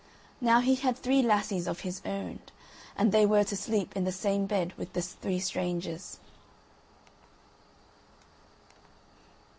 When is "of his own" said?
1.67-2.39